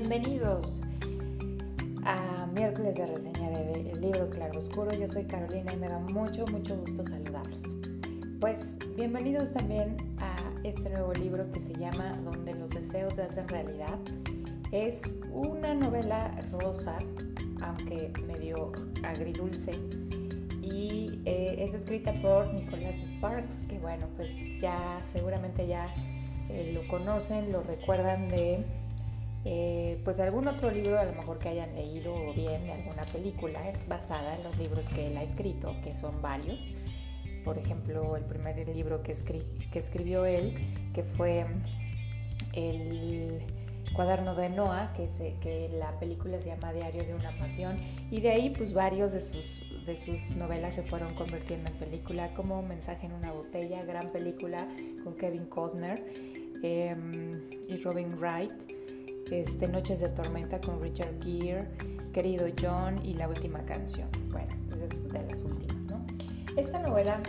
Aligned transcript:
Bienvenidos 0.00 0.80
a 2.06 2.46
miércoles 2.54 2.96
de 2.96 3.06
reseña 3.06 3.50
del 3.50 4.00
libro 4.00 4.30
Claro 4.30 4.58
Oscuro. 4.58 4.90
Yo 4.92 5.06
soy 5.06 5.24
Carolina 5.24 5.74
y 5.74 5.76
me 5.76 5.88
da 5.88 5.98
mucho, 5.98 6.46
mucho 6.46 6.74
gusto 6.78 7.04
saludarlos. 7.04 7.62
Pues 8.40 8.60
bienvenidos 8.96 9.52
también 9.52 9.98
a 10.18 10.36
este 10.64 10.88
nuevo 10.88 11.12
libro 11.12 11.52
que 11.52 11.60
se 11.60 11.74
llama 11.74 12.16
Donde 12.24 12.54
los 12.54 12.70
deseos 12.70 13.16
se 13.16 13.24
hacen 13.24 13.46
realidad. 13.46 13.98
Es 14.72 15.16
una 15.32 15.74
novela 15.74 16.34
rosa, 16.50 16.96
aunque 17.60 18.10
medio 18.26 18.72
agridulce, 19.02 19.72
y 20.62 21.20
eh, 21.26 21.56
es 21.58 21.74
escrita 21.74 22.14
por 22.22 22.54
Nicholas 22.54 22.96
Sparks, 23.04 23.64
que 23.68 23.78
bueno, 23.78 24.06
pues 24.16 24.32
ya 24.58 24.98
seguramente 25.12 25.66
ya 25.66 25.94
eh, 26.48 26.72
lo 26.72 26.88
conocen, 26.88 27.52
lo 27.52 27.62
recuerdan 27.62 28.28
de 28.28 28.64
eh, 29.44 30.00
pues 30.04 30.20
algún 30.20 30.46
otro 30.48 30.70
libro 30.70 30.98
a 30.98 31.04
lo 31.04 31.12
mejor 31.12 31.38
que 31.38 31.48
hayan 31.48 31.74
leído 31.74 32.14
o 32.14 32.34
bien 32.34 32.64
de 32.64 32.72
alguna 32.72 33.02
película 33.02 33.60
basada 33.88 34.36
en 34.36 34.44
los 34.44 34.58
libros 34.58 34.88
que 34.88 35.06
él 35.06 35.16
ha 35.16 35.22
escrito, 35.22 35.74
que 35.82 35.94
son 35.94 36.20
varios. 36.20 36.72
Por 37.44 37.56
ejemplo, 37.56 38.16
el 38.16 38.24
primer 38.24 38.68
libro 38.68 39.02
que, 39.02 39.16
que 39.72 39.78
escribió 39.78 40.26
él, 40.26 40.54
que 40.92 41.04
fue 41.04 41.46
el 42.52 43.40
cuaderno 43.94 44.34
de 44.34 44.50
Noah, 44.50 44.92
que, 44.92 45.08
que 45.40 45.70
la 45.78 45.98
película 45.98 46.40
se 46.40 46.48
llama 46.48 46.72
Diario 46.72 47.04
de 47.04 47.14
una 47.14 47.36
Pasión, 47.38 47.78
y 48.10 48.20
de 48.20 48.30
ahí 48.30 48.50
pues 48.50 48.74
varios 48.74 49.12
de 49.12 49.22
sus, 49.22 49.62
de 49.86 49.96
sus 49.96 50.36
novelas 50.36 50.74
se 50.74 50.82
fueron 50.82 51.14
convirtiendo 51.14 51.70
en 51.70 51.78
película, 51.78 52.34
como 52.34 52.62
Mensaje 52.62 53.06
en 53.06 53.12
una 53.12 53.32
botella, 53.32 53.82
gran 53.84 54.10
película 54.10 54.68
con 55.02 55.14
Kevin 55.14 55.46
Costner 55.46 56.04
em, 56.62 57.40
y 57.68 57.76
Robin 57.78 58.18
Wright 58.18 58.79
este, 59.30 59.68
Noches 59.68 60.00
de 60.00 60.08
Tormenta 60.08 60.60
con 60.60 60.82
Richard 60.82 61.22
Gere, 61.22 61.68
Querido 62.12 62.46
John 62.60 63.04
y 63.04 63.14
La 63.14 63.28
Última 63.28 63.60
Canción. 63.64 64.08
Bueno, 64.30 64.48
esa 64.76 64.96
es 64.96 65.08
de 65.12 65.22
las 65.28 65.42
últimas, 65.42 65.82
¿no? 65.84 66.04
Esta 66.56 66.80
novela 66.80 67.20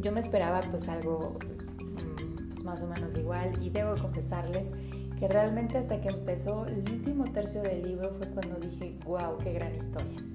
yo 0.00 0.12
me 0.12 0.20
esperaba 0.20 0.60
pues 0.70 0.88
algo 0.88 1.38
mm, 1.38 2.48
pues, 2.48 2.64
más 2.64 2.82
o 2.82 2.86
menos 2.86 3.16
igual 3.16 3.62
y 3.62 3.70
debo 3.70 3.96
confesarles 3.96 4.72
que 5.18 5.28
realmente 5.28 5.78
hasta 5.78 6.00
que 6.00 6.08
empezó 6.08 6.66
el 6.66 6.78
último 6.90 7.24
tercio 7.24 7.62
del 7.62 7.82
libro 7.82 8.12
fue 8.14 8.28
cuando 8.28 8.56
dije, 8.56 8.96
wow, 9.04 9.38
qué 9.38 9.52
gran 9.52 9.74
historia. 9.74 10.31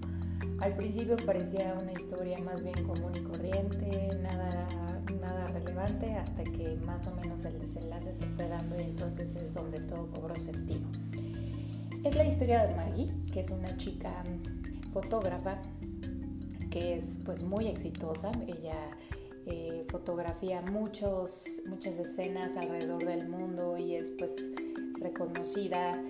Al 0.59 0.75
principio 0.75 1.16
parecía 1.25 1.75
una 1.81 1.94
historia 1.94 2.38
más 2.39 2.63
bien 2.63 2.83
común 2.86 3.11
y 3.16 3.22
corriente, 3.22 4.09
nada 4.22 4.67
hasta 6.17 6.44
que 6.44 6.77
más 6.86 7.08
o 7.08 7.16
menos 7.16 7.44
el 7.45 7.59
desenlace 7.59 8.14
se 8.14 8.25
fue 8.27 8.47
dando 8.47 8.75
y 8.77 8.83
entonces 8.83 9.36
es 9.36 9.53
donde 9.53 9.80
todo 9.81 10.08
cobró 10.08 10.36
sentido. 10.36 10.81
Es 12.03 12.16
la 12.16 12.25
historia 12.25 12.66
de 12.66 12.75
Maggie, 12.75 13.08
que 13.31 13.41
es 13.41 13.49
una 13.49 13.75
chica 13.77 14.23
fotógrafa 14.94 15.61
que 16.69 16.95
es 16.95 17.19
pues 17.25 17.44
muy 17.44 17.67
exitosa. 17.67 18.31
Ella 18.47 18.77
eh, 19.45 19.86
fotografía 19.89 20.61
muchos, 20.61 21.44
muchas 21.67 21.97
escenas 21.99 22.55
alrededor 22.58 23.03
del 23.03 23.27
mundo 23.30 23.77
y 23.77 23.95
es 23.95 24.11
pues 24.11 24.36
reconocida, 24.99 26.02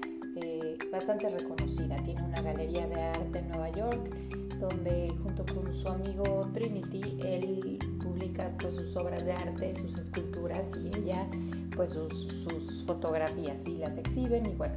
bastante 0.97 1.29
reconocida. 1.29 1.95
Tiene 1.97 2.23
una 2.23 2.41
galería 2.41 2.87
de 2.87 2.99
arte 2.99 3.39
en 3.39 3.49
Nueva 3.49 3.69
York 3.69 4.15
donde 4.59 5.13
junto 5.21 5.45
con 5.45 5.71
su 5.71 5.87
amigo 5.87 6.49
Trinity 6.53 7.19
él 7.23 7.77
publica 8.03 8.51
pues, 8.59 8.73
sus 8.75 8.95
obras 8.95 9.23
de 9.23 9.31
arte, 9.31 9.75
sus 9.75 9.95
esculturas 9.95 10.71
y 10.75 10.87
ella 10.97 11.27
pues 11.75 11.91
sus, 11.91 12.83
fotografías 12.87 13.67
y 13.67 13.77
las 13.77 13.99
exhiben 13.99 14.47
y 14.47 14.55
bueno, 14.55 14.73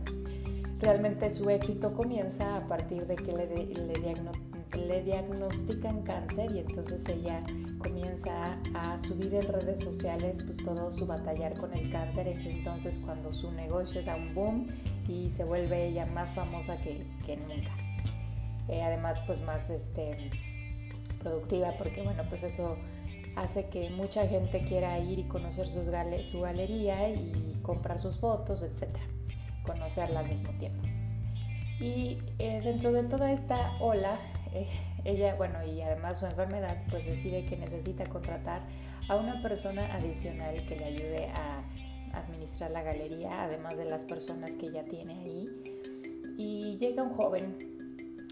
realmente 0.81 1.31
su 1.31 1.49
éxito 1.49 1.95
comienza 1.95 2.57
a 2.57 2.69
partir 2.69 3.07
de 3.07 3.17
que 3.17 3.33
le, 3.33 3.47
le, 4.77 5.03
diagnostican 5.03 6.03
cáncer 6.03 6.51
y 6.53 6.59
entonces 6.59 7.09
ella 7.09 7.43
comienza 7.79 8.59
a, 8.75 8.99
subir 8.99 9.35
en 9.35 9.49
redes 9.49 9.81
sociales 9.81 10.43
pues 10.45 10.59
todo 10.59 10.93
su 10.93 11.07
batallar 11.07 11.55
con 11.55 11.73
el 11.73 11.91
cáncer 11.91 12.29
es 12.29 12.45
entonces 12.45 13.01
cuando 13.03 13.33
su 13.33 13.51
negocio 13.53 14.03
da 14.03 14.17
un 14.17 14.35
boom 14.35 14.67
y 15.11 15.31
se 15.31 15.45
vuelve 15.45 15.89
ella 15.89 16.07
más 16.07 16.31
famosa 16.33 16.81
que, 16.81 17.05
que 17.27 17.37
nunca. 17.37 17.73
Eh, 18.69 18.83
además 18.83 19.21
pues 19.27 19.41
más 19.43 19.69
este, 19.71 20.31
productiva 21.21 21.73
porque 21.77 22.03
bueno 22.03 22.23
pues 22.29 22.45
eso 22.45 22.77
hace 23.37 23.69
que 23.69 23.91
mucha 23.91 24.27
gente 24.29 24.63
quiera 24.65 24.99
ir 24.99 25.19
y 25.19 25.25
conocer 25.25 25.67
sus 25.67 25.87
su 26.25 26.41
galería 26.41 27.09
y 27.11 27.59
comprar 27.63 27.99
sus 27.99 28.19
fotos, 28.19 28.63
etc. 28.63 28.89
Conocerla 29.65 30.21
al 30.21 30.29
mismo 30.29 30.51
tiempo. 30.59 30.83
Y 31.81 32.19
eh, 32.39 32.61
dentro 32.63 32.93
de 32.93 33.05
toda 33.05 33.33
esta 33.33 33.73
ola, 33.81 34.19
eh, 34.53 34.69
ella, 35.05 35.35
bueno, 35.37 35.65
y 35.65 35.81
además 35.81 36.19
su 36.19 36.27
enfermedad, 36.27 36.77
pues 36.91 37.07
decide 37.07 37.47
que 37.47 37.57
necesita 37.57 38.05
contratar 38.05 38.63
a 39.09 39.17
una 39.17 39.41
persona 39.43 39.95
adicional 39.95 40.67
que 40.67 40.77
le 40.77 40.85
ayude 40.85 41.29
a 41.31 41.63
administrar 42.13 42.71
la 42.71 42.83
galería, 42.83 43.45
además 43.45 43.77
de 43.77 43.85
las 43.85 44.05
personas 44.05 44.57
que 44.57 44.67
ella 44.67 44.85
tiene 44.85 45.15
ahí. 45.21 45.49
Y 46.37 46.79
llega 46.79 47.03
un 47.03 47.11
joven, 47.11 47.57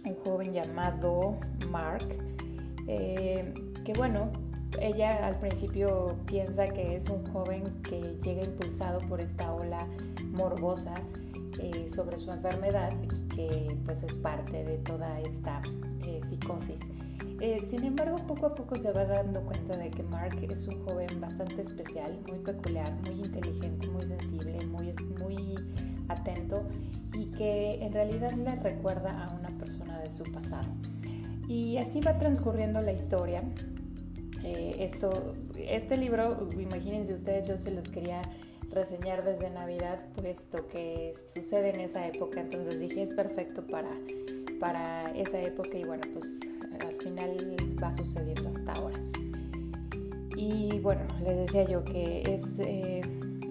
un 0.05 0.15
joven 0.17 0.53
llamado 0.53 1.39
Mark, 1.71 2.07
eh, 2.87 3.53
que 3.85 3.93
bueno, 3.93 4.31
ella 4.81 5.27
al 5.27 5.39
principio 5.39 6.17
piensa 6.27 6.67
que 6.67 6.97
es 6.97 7.09
un 7.09 7.25
joven 7.33 7.83
que 7.83 8.01
llega 8.23 8.45
impulsado 8.45 9.01
por 9.09 9.21
esta 9.21 9.53
ola 9.53 9.87
morbosa 10.31 10.95
eh, 11.61 11.89
sobre 11.93 12.19
su 12.19 12.31
enfermedad 12.31 12.93
y 13.03 13.09
que 13.35 13.77
pues 13.85 14.03
es 14.03 14.15
parte 14.15 14.65
de 14.65 14.79
toda 14.79 15.21
esta 15.21 15.61
eh, 16.07 16.21
psicosis. 16.23 16.81
Eh, 17.41 17.61
sin 17.63 17.85
embargo, 17.85 18.17
poco 18.27 18.47
a 18.47 18.55
poco 18.55 18.77
se 18.77 18.93
va 18.93 19.05
dando 19.05 19.43
cuenta 19.43 19.77
de 19.77 19.91
que 19.91 20.03
Mark 20.03 20.39
es 20.51 20.67
un 20.67 20.85
joven 20.85 21.21
bastante 21.21 21.63
especial, 21.63 22.19
muy 22.29 22.39
peculiar, 22.41 22.93
muy 23.05 23.25
inteligente, 23.25 23.87
muy 23.89 24.07
sensible, 24.07 24.59
muy, 24.67 24.93
muy 25.19 25.55
atento 26.09 26.67
y 27.15 27.27
que 27.33 27.85
en 27.85 27.93
realidad 27.93 28.33
le 28.33 28.57
recuerda 28.57 29.25
a 29.25 29.35
una 29.35 29.49
persona 29.59 30.01
de 30.01 30.11
su 30.11 30.25
pasado. 30.25 30.69
Y 31.47 31.79
así 31.79 32.01
va 32.01 32.19
transcurriendo 32.19 32.81
la 32.81 32.93
historia 32.93 33.43
eh, 34.45 34.77
esto, 34.81 35.33
este 35.57 35.97
libro, 35.97 36.49
imagínense 36.59 37.13
ustedes, 37.13 37.49
yo 37.49 37.59
se 37.59 37.71
los 37.71 37.89
quería 37.89 38.23
reseñar 38.71 39.25
desde 39.25 39.51
Navidad, 39.51 39.99
puesto 40.15 40.69
que 40.69 41.15
sucede 41.33 41.71
en 41.71 41.81
esa 41.81 42.07
época, 42.07 42.41
entonces 42.41 42.79
dije 42.79 43.03
es 43.03 43.13
perfecto 43.13 43.67
para, 43.67 43.91
para 44.61 45.11
esa 45.17 45.41
época 45.43 45.77
y 45.77 45.85
bueno, 45.85 46.03
pues 46.13 46.41
al 46.87 46.95
final 47.01 47.57
va 47.83 47.93
sucediendo 47.93 48.51
hasta 48.51 48.73
ahora. 48.73 48.99
Y 50.37 50.79
bueno, 50.81 51.03
les 51.21 51.37
decía 51.37 51.65
yo 51.65 51.83
que 51.85 52.23
es, 52.23 52.59
eh, 52.61 53.01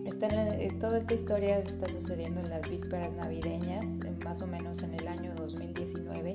está 0.06 0.28
eh, 0.28 0.70
toda 0.80 1.00
esta 1.00 1.14
historia 1.14 1.60
está 1.60 1.88
sucediendo 1.88 2.40
en 2.42 2.50
las 2.50 2.70
vísperas 2.70 3.14
navideñas, 3.14 4.00
más 4.24 4.42
o 4.42 4.48
menos 4.48 4.84
en 4.84 4.94
el 4.94 5.08
año 5.08 5.34
2019 5.36 6.34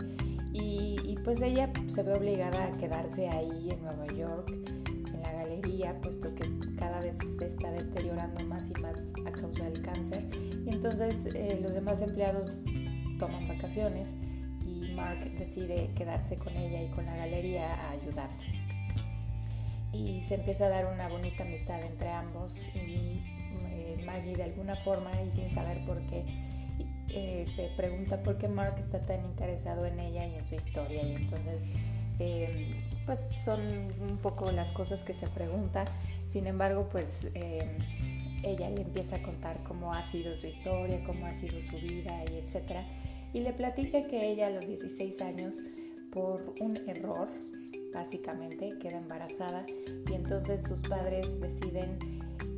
y, 0.53 1.17
pues 1.25 1.41
ella 1.41 1.73
se 1.87 2.03
ve 2.03 2.15
obligada 2.15 2.65
a 2.65 2.73
quedarse 2.73 3.29
ahí 3.29 3.69
en 3.71 3.83
Nueva 3.83 4.07
York, 4.09 4.53
en 4.87 5.23
la 5.23 5.33
galería, 5.33 5.99
puesto 6.01 6.35
que 6.35 6.45
cada 6.77 7.01
vez 7.01 7.19
se 7.19 7.47
está 7.47 7.71
deteriorando 7.71 8.45
más 8.47 8.71
y 8.71 8.81
más 8.83 9.13
a 9.25 9.31
causa 9.31 9.65
del 9.65 9.81
cáncer. 9.83 10.29
Y 10.67 10.69
entonces 10.69 11.27
eh, 11.35 11.59
los 11.63 11.73
demás 11.73 12.03
empleados 12.03 12.65
toman 13.19 13.47
vacaciones 13.49 14.17
y 14.41 14.42
Mark 14.95 15.19
decide 15.39 15.91
quedarse 15.97 16.37
con 16.37 16.57
ella 16.57 16.83
y 16.83 16.89
con 16.89 17.07
la 17.07 17.17
galería 17.17 17.75
a 17.75 17.91
ayudarla. 17.91 18.45
Y 19.93 20.23
se 20.23 20.37
empieza 20.37 20.67
a 20.67 20.69
dar 20.71 20.87
una 20.87 21.09
bonita 21.09 21.43
amistad 21.43 21.83
entre 21.83 22.09
ambos 22.11 22.59
y 22.75 23.23
eh, 23.71 24.03
Maggie 24.07 24.35
de 24.35 24.45
alguna 24.45 24.77
forma 24.77 25.11
y 25.23 25.31
sin 25.31 25.51
saber 25.51 25.85
por 25.85 26.01
qué 26.07 26.25
eh, 27.15 27.45
se 27.55 27.69
pregunta 27.77 28.23
por 28.23 28.39
qué 28.39 28.49
Mark 28.49 28.77
está 28.79 29.01
tan 29.01 29.23
interesado 29.27 29.85
en 29.85 30.01
ella 30.01 30.27
y 30.27 30.35
en 30.35 30.43
su 30.43 30.55
historia. 30.55 31.03
Y 31.03 31.15
entonces, 31.15 31.69
eh, 32.19 32.75
pues 33.05 33.21
son 33.45 33.61
un 34.01 34.17
poco 34.17 34.51
las 34.51 34.73
cosas 34.73 35.05
que 35.05 35.13
se 35.13 35.27
pregunta. 35.27 35.85
Sin 36.27 36.47
embargo, 36.47 36.89
pues 36.91 37.27
eh, 37.35 37.67
ella 38.43 38.71
le 38.71 38.83
empieza 38.83 39.17
a 39.17 39.23
contar 39.23 39.59
cómo 39.63 39.93
ha 39.93 40.03
sido 40.05 40.35
su 40.37 40.47
historia, 40.47 41.05
cómo 41.05 41.27
ha 41.27 41.35
sido 41.35 41.61
su 41.61 41.77
vida 41.77 42.25
y 42.33 42.39
etcétera. 42.39 42.85
Y 43.33 43.41
le 43.41 43.53
platica 43.53 44.03
que 44.03 44.31
ella 44.31 44.49
a 44.49 44.51
los 44.51 44.67
16 44.67 45.21
años, 45.23 45.65
por 46.11 46.55
un 46.61 46.77
error, 46.87 47.29
básicamente, 47.93 48.79
queda 48.79 48.99
embarazada 48.99 49.65
y 50.11 50.15
entonces 50.15 50.65
sus 50.65 50.83
padres 50.83 51.41
deciden 51.41 51.99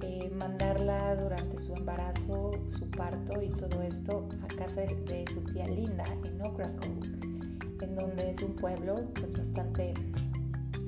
eh, 0.03 0.31
mandarla 0.37 1.15
durante 1.17 1.59
su 1.59 1.75
embarazo, 1.75 2.53
su 2.67 2.91
parto 2.91 3.41
y 3.41 3.51
todo 3.51 3.83
esto 3.83 4.29
a 4.43 4.47
casa 4.55 4.83
de 4.83 5.25
su 5.33 5.41
tía 5.53 5.67
Linda 5.67 6.05
en 6.25 6.43
Okrako, 6.43 6.85
en 7.81 7.95
donde 7.95 8.31
es 8.31 8.43
un 8.43 8.57
pueblo 8.57 8.97
pues 9.15 9.33
bastante 9.33 9.95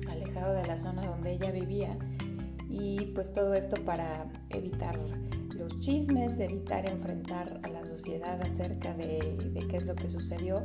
alejado 0.09 0.53
de 0.53 0.65
la 0.65 0.77
zona 0.77 1.01
donde 1.07 1.33
ella 1.33 1.51
vivía. 1.51 1.97
Y 2.69 3.05
pues 3.15 3.33
todo 3.33 3.53
esto 3.53 3.83
para 3.85 4.27
evitar 4.49 4.99
los 5.67 5.79
chismes, 5.81 6.39
evitar 6.39 6.85
enfrentar 6.85 7.59
a 7.63 7.67
la 7.67 7.85
sociedad 7.85 8.41
acerca 8.41 8.93
de, 8.93 9.37
qué 9.69 9.77
es 9.77 9.85
lo 9.85 9.95
que 9.95 10.09
sucedió, 10.09 10.63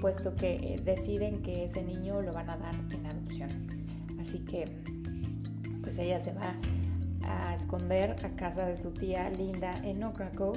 puesto 0.00 0.34
que 0.34 0.54
eh, 0.54 0.80
deciden 0.84 1.42
que 1.42 1.64
ese 1.64 1.82
niño 1.82 2.20
lo 2.20 2.32
van 2.32 2.50
a 2.50 2.56
dar 2.56 2.74
en 2.90 3.06
adopción. 3.06 3.50
Así 4.20 4.40
que 4.40 4.64
pues 5.82 5.98
ella 5.98 6.18
se 6.18 6.32
va 6.32 6.56
a 7.22 7.54
esconder 7.54 8.16
a 8.24 8.30
casa 8.34 8.66
de 8.66 8.76
su 8.76 8.90
tía 8.90 9.30
Linda 9.30 9.72
en 9.84 10.02
Okrakow, 10.02 10.54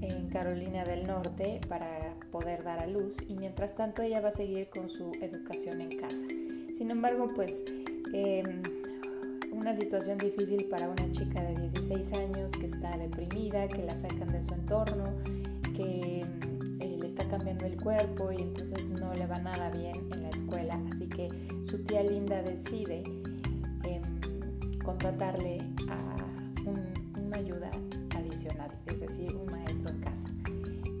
en 0.00 0.28
Carolina 0.30 0.84
del 0.84 1.06
Norte, 1.06 1.60
para 1.68 2.14
poder 2.30 2.64
dar 2.64 2.82
a 2.82 2.86
luz 2.86 3.18
y 3.28 3.34
mientras 3.34 3.74
tanto 3.74 4.00
ella 4.00 4.20
va 4.20 4.28
a 4.30 4.32
seguir 4.32 4.70
con 4.70 4.88
su 4.88 5.12
educación 5.20 5.82
en 5.82 5.98
casa. 5.98 6.26
Sin 6.76 6.90
embargo, 6.90 7.28
pues 7.34 7.64
em, 8.14 8.62
una 9.58 9.74
situación 9.74 10.18
difícil 10.18 10.66
para 10.66 10.88
una 10.88 11.10
chica 11.10 11.42
de 11.42 11.60
16 11.62 12.12
años 12.12 12.52
que 12.52 12.66
está 12.66 12.96
deprimida, 12.96 13.66
que 13.66 13.82
la 13.82 13.96
sacan 13.96 14.28
de 14.28 14.40
su 14.40 14.54
entorno, 14.54 15.04
que 15.74 16.24
eh, 16.80 16.96
le 16.98 17.06
está 17.06 17.26
cambiando 17.26 17.66
el 17.66 17.76
cuerpo 17.76 18.30
y 18.30 18.36
entonces 18.36 18.88
no 18.90 19.12
le 19.14 19.26
va 19.26 19.38
nada 19.38 19.70
bien 19.70 19.96
en 20.12 20.22
la 20.22 20.28
escuela. 20.28 20.80
Así 20.92 21.08
que 21.08 21.28
su 21.62 21.82
tía 21.84 22.04
Linda 22.04 22.40
decide 22.42 23.02
em, 23.82 24.78
contratarle 24.84 25.60
a 25.88 26.16
una 27.20 27.36
ayuda 27.36 27.70
adicional, 28.16 28.70
es 28.86 29.00
decir, 29.00 29.34
un 29.34 29.50
maestro 29.50 29.90
en 29.90 30.00
casa. 30.00 30.28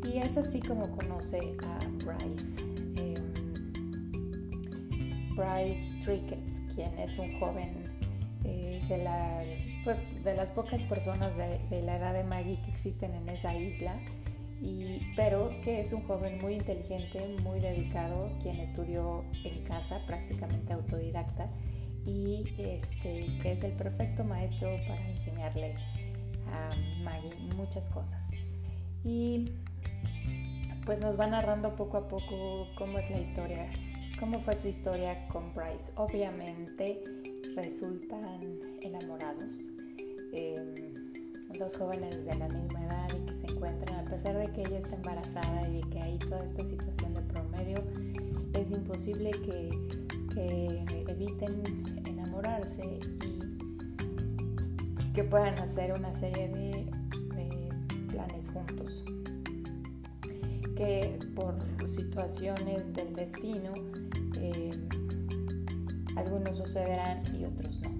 Y 0.02 0.18
es 0.18 0.36
así 0.36 0.60
como 0.60 0.90
conoce 0.96 1.56
a 1.62 1.78
Bryce. 2.04 2.60
Em, 2.96 3.22
Bryce 5.36 5.94
Trickett, 6.02 6.74
quien 6.74 6.98
es 6.98 7.16
un 7.18 7.38
joven 7.38 7.84
eh, 7.84 7.87
de, 8.88 8.98
la, 8.98 9.42
pues, 9.84 10.22
de 10.24 10.34
las 10.34 10.50
pocas 10.50 10.82
personas 10.82 11.36
de, 11.36 11.82
la 11.82 11.96
edad 11.96 12.14
de 12.14 12.24
Maggie 12.24 12.60
que 12.62 12.70
existen 12.70 13.14
en 13.14 13.28
esa 13.28 13.54
isla, 13.56 13.94
y, 14.60 15.12
pero 15.14 15.50
que 15.62 15.80
es 15.80 15.92
un 15.92 16.02
joven 16.02 16.38
muy 16.40 16.54
inteligente, 16.54 17.36
muy 17.42 17.60
dedicado, 17.60 18.30
quien 18.42 18.58
estudió 18.58 19.24
en 19.44 19.62
casa, 19.64 20.00
prácticamente 20.06 20.72
autodidacta, 20.72 21.48
y 22.06 22.44
este, 22.58 23.26
que 23.42 23.52
es 23.52 23.62
el 23.62 23.72
perfecto 23.72 24.24
maestro 24.24 24.70
para 24.88 25.08
enseñarle 25.10 25.76
a 26.50 26.70
Maggie 27.02 27.36
muchas 27.56 27.88
cosas. 27.90 28.30
Y 29.04 29.52
pues 30.84 30.98
nos 31.00 31.20
va 31.20 31.26
narrando 31.26 31.76
poco 31.76 31.98
a 31.98 32.08
poco 32.08 32.68
cómo 32.76 32.98
es 32.98 33.10
la 33.10 33.20
historia, 33.20 33.70
cómo 34.18 34.40
fue 34.40 34.56
su 34.56 34.68
historia 34.68 35.28
con 35.28 35.54
Bryce. 35.54 35.92
Obviamente 35.96 37.02
resultan 37.54 38.40
enamorados. 38.88 39.50
Em, 40.32 40.74
dos 41.58 41.76
jóvenes 41.76 42.24
de 42.24 42.34
la 42.36 42.48
misma 42.48 42.84
edad 42.84 43.08
y 43.16 43.26
que 43.26 43.34
se 43.34 43.46
encuentran, 43.46 44.06
a 44.06 44.10
pesar 44.10 44.36
de 44.36 44.46
que 44.52 44.60
ella 44.62 44.78
está 44.78 44.94
embarazada 44.96 45.68
y 45.68 45.80
que 45.90 46.00
hay 46.00 46.18
toda 46.18 46.44
esta 46.44 46.64
situación 46.64 47.14
de 47.14 47.22
promedio, 47.22 47.82
es 48.54 48.70
imposible 48.70 49.30
que, 49.30 49.70
eviten 51.08 51.62
enamorarse 52.06 53.00
y 53.26 55.12
que 55.12 55.24
puedan 55.24 55.58
hacer 55.58 55.92
una 55.92 56.12
serie 56.12 56.48
de, 56.48 56.86
planes 58.08 58.48
juntos. 58.48 59.04
Que 60.76 61.18
por 61.34 61.56
situaciones 61.88 62.92
del 62.92 63.16
destino, 63.16 63.72
em, 64.36 64.88
algunos 66.14 66.56
sucederán 66.56 67.24
y 67.34 67.44
otros 67.44 67.80
no. 67.82 67.97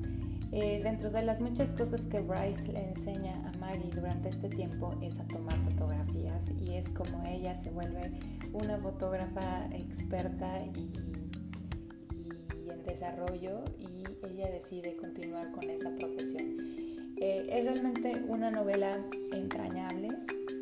Eh, 0.60 0.80
dentro 0.82 1.08
de 1.08 1.22
las 1.22 1.40
muchas 1.40 1.70
cosas 1.70 2.06
que 2.06 2.20
Bryce 2.20 2.72
le 2.72 2.82
enseña 2.82 3.32
a 3.46 3.56
Maggie 3.58 3.92
durante 3.94 4.28
este 4.28 4.48
tiempo 4.48 4.92
es 5.00 5.20
a 5.20 5.24
tomar 5.28 5.56
fotografías 5.70 6.50
y 6.60 6.74
es 6.74 6.88
como 6.88 7.24
ella 7.28 7.54
se 7.54 7.70
vuelve 7.70 8.10
una 8.52 8.76
fotógrafa 8.78 9.66
experta 9.72 10.64
y, 10.74 10.90
en 12.68 12.82
desarrollo 12.84 13.62
y 13.78 14.02
ella 14.26 14.50
decide 14.50 14.96
continuar 14.96 15.52
con 15.52 15.62
esa 15.70 15.94
profesión. 15.94 16.56
Eh, 17.20 17.46
es 17.52 17.64
realmente 17.64 18.24
una 18.26 18.50
novela 18.50 19.00
entrañable, 19.32 20.08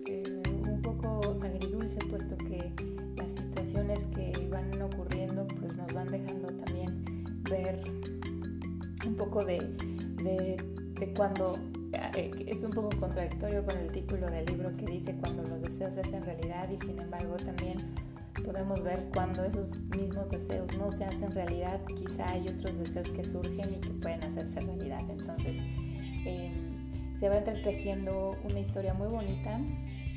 eh, 0.09 0.43
un 0.69 0.83
poco 0.83 1.39
agridulce 1.43 1.97
puesto 2.11 2.37
que 2.37 2.71
las 3.17 3.33
situaciones 3.33 4.05
que 4.15 4.47
van 4.51 4.83
ocurriendo 4.83 5.49
pues 5.59 5.75
nos 5.75 5.91
van 5.95 6.09
dejando 6.09 6.49
también 6.49 7.03
ver 7.49 7.96
poco 9.37 9.45
de, 9.45 10.57
de, 10.99 11.13
cuando 11.15 11.59
eh, 11.93 12.47
es 12.47 12.65
un 12.65 12.71
poco 12.71 12.89
contradictorio 12.99 13.65
con 13.67 13.77
el 13.77 13.93
título 13.93 14.31
del 14.31 14.47
libro 14.47 14.75
que 14.79 14.87
dice 14.87 15.15
cuando 15.17 15.43
los 15.43 15.61
deseos 15.61 15.93
se 15.93 16.01
hacen 16.01 16.23
realidad 16.23 16.71
y 16.71 16.79
sin 16.79 16.99
embargo 16.99 17.37
también 17.37 17.77
podemos 18.43 18.83
ver 18.83 19.05
cuando 19.13 19.45
esos 19.45 19.79
mismos 19.95 20.31
deseos 20.31 20.75
no 20.79 20.91
se 20.91 21.05
hacen 21.05 21.33
realidad, 21.33 21.81
quizá 21.85 22.31
hay 22.31 22.49
otros 22.49 22.79
deseos 22.79 23.11
que 23.11 23.25
surgen 23.25 23.75
y 23.75 23.79
que 23.79 23.91
pueden 23.91 24.23
hacerse 24.25 24.61
realidad. 24.61 25.03
Entonces 25.11 25.57
em, 26.25 27.19
se 27.19 27.29
va 27.29 27.37
entretejiendo 27.37 28.39
una 28.43 28.61
historia 28.61 28.95
muy 28.95 29.09
bonita, 29.09 29.61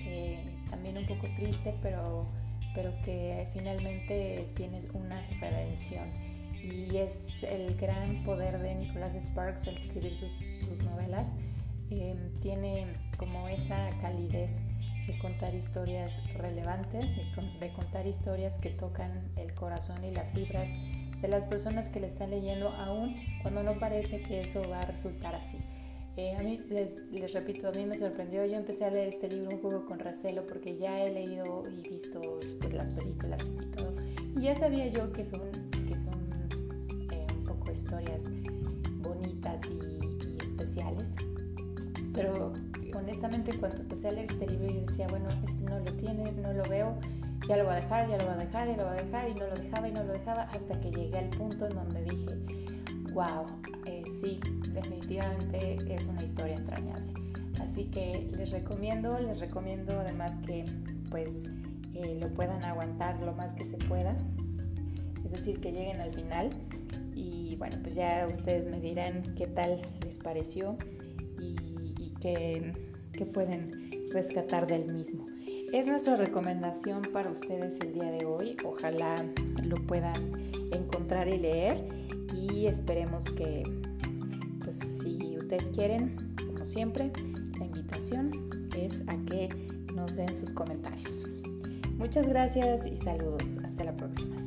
eh, 0.05 0.39
también 0.69 0.97
un 0.97 1.05
poco 1.05 1.27
triste, 1.35 1.75
pero, 1.81 2.25
pero 2.73 2.93
que 3.03 3.47
finalmente 3.53 4.49
tiene 4.55 4.79
una 4.93 5.21
redención 5.41 6.28
y 6.63 6.97
es 6.97 7.43
el 7.43 7.75
gran 7.75 8.23
poder 8.23 8.59
de 8.59 8.75
Nicholas 8.75 9.15
Sparks 9.15 9.67
al 9.67 9.77
escribir 9.77 10.15
sus, 10.15 10.31
novelas. 10.83 11.33
Em, 11.89 12.39
tiene 12.39 12.87
como 13.17 13.47
esa 13.47 13.89
calidez 14.01 14.63
de 15.07 15.17
contar 15.17 15.55
historias 15.55 16.21
relevantes, 16.35 17.05
de, 17.59 17.69
contar 17.73 18.05
historias 18.05 18.59
que 18.59 18.69
tocan 18.69 19.31
el 19.37 19.53
corazón 19.55 20.03
y 20.05 20.11
las 20.11 20.31
fibras 20.31 20.69
de 21.21 21.27
las 21.27 21.45
personas 21.45 21.89
que 21.89 21.99
le 21.99 22.07
están 22.07 22.29
leyendo, 22.29 22.69
aún 22.69 23.15
cuando 23.41 23.63
no 23.63 23.79
parece 23.79 24.21
que 24.21 24.41
eso 24.41 24.67
va 24.69 24.81
a 24.81 24.85
resultar 24.85 25.35
así. 25.35 25.57
Eh, 26.15 26.35
a 26.37 26.43
mí, 26.43 26.59
les, 26.69 27.09
les, 27.11 27.33
repito, 27.33 27.69
a 27.69 27.71
mí 27.71 27.85
me 27.85 27.97
sorprendió. 27.97 28.45
Yo 28.45 28.57
empecé 28.57 28.85
a 28.85 28.89
leer 28.89 29.07
este 29.07 29.29
libro 29.29 29.55
un 29.55 29.61
poco 29.61 29.85
con 29.85 29.99
recelo 29.99 30.45
porque 30.45 30.77
ya 30.77 31.01
he 31.03 31.11
leído 31.11 31.63
y 31.71 31.89
visto 31.89 32.19
pues, 32.19 32.73
las 32.73 32.89
películas 32.89 33.41
y 33.41 33.65
todo. 33.71 33.93
Y 34.37 34.41
ya 34.41 34.55
sabía 34.55 34.87
yo 34.87 35.13
que 35.13 35.25
son 35.25 35.68
historias 37.79 38.23
bonitas 39.01 39.61
y, 39.69 40.43
especiales. 40.43 41.15
Pero 42.13 42.53
honestamente 42.93 43.57
cuando 43.57 43.77
empecé 43.81 44.09
a 44.09 44.11
leer 44.11 44.31
este 44.31 44.47
libro 44.47 44.67
yo 44.67 44.81
decía, 44.85 45.07
bueno, 45.07 45.29
este 45.29 45.63
no 45.63 45.79
lo 45.79 45.93
tiene, 45.93 46.31
no 46.33 46.53
lo 46.53 46.63
veo, 46.63 46.97
ya 47.47 47.57
lo 47.57 47.65
voy 47.65 47.73
a 47.73 47.75
dejar, 47.77 48.09
ya 48.09 48.17
lo 48.17 48.25
voy 48.25 48.33
a 48.33 48.37
dejar, 48.37 48.67
ya 48.67 48.77
lo 48.77 48.89
voy 48.89 48.97
a 48.97 49.03
dejar 49.03 49.29
y 49.29 49.33
no 49.35 49.47
lo 49.47 49.55
dejaba 49.55 49.87
y 49.87 49.91
no 49.91 50.03
lo 50.03 50.13
dejaba 50.13 50.41
hasta 50.43 50.79
que 50.81 50.91
llegué 50.91 51.17
al 51.17 51.29
punto 51.29 51.67
en 51.67 51.75
donde 51.75 52.03
dije, 52.03 52.37
wow, 53.13 53.45
eh, 53.85 54.03
sí, 54.19 54.39
definitivamente 54.73 55.77
es 55.95 56.07
una 56.07 56.23
historia 56.23 56.55
entrañable. 56.55 57.13
Así 57.61 57.85
que 57.85 58.29
les 58.35 58.51
recomiendo, 58.51 59.17
les 59.19 59.39
recomiendo 59.39 59.99
además 59.99 60.39
que 60.45 60.65
pues 61.09 61.45
eh, 61.93 62.17
lo 62.19 62.29
puedan 62.33 62.63
aguantar 62.63 63.21
lo 63.23 63.33
más 63.33 63.53
que 63.53 63.65
se 63.65 63.77
pueda, 63.77 64.17
es 65.25 65.31
decir, 65.31 65.61
que 65.61 65.71
lleguen 65.71 66.01
al 66.01 66.13
final 66.13 66.49
y 67.19 67.55
bueno, 67.57 67.77
pues 67.81 67.95
ya 67.95 68.25
ustedes 68.29 68.71
me 68.71 68.79
dirán 68.79 69.35
qué 69.35 69.47
tal 69.47 69.81
les 70.05 70.17
pareció 70.17 70.77
y, 71.37 72.13
qué, 72.21 72.73
pueden 73.33 73.89
rescatar 74.11 74.65
del 74.65 74.93
mismo. 74.93 75.25
Es 75.73 75.85
nuestra 75.85 76.15
recomendación 76.15 77.01
para 77.13 77.29
ustedes 77.29 77.77
el 77.81 77.93
día 77.93 78.09
de 78.11 78.25
hoy. 78.25 78.55
Ojalá 78.63 79.15
lo 79.63 79.75
puedan 79.85 80.31
encontrar 80.71 81.27
y 81.27 81.37
leer 81.37 81.85
y 82.33 82.67
esperemos 82.67 83.29
que, 83.29 83.63
pues 84.63 84.77
si 84.77 85.37
ustedes 85.37 85.69
quieren, 85.69 86.33
como 86.37 86.65
siempre, 86.65 87.11
la 87.59 87.65
invitación 87.65 88.31
es 88.77 89.03
a 89.07 89.17
que 89.25 89.49
nos 89.93 90.15
den 90.15 90.33
sus 90.33 90.53
comentarios. 90.53 91.27
Muchas 91.97 92.27
gracias 92.27 92.85
y 92.85 92.97
saludos. 92.97 93.57
Hasta 93.65 93.83
la 93.83 93.97
próxima. 93.97 94.37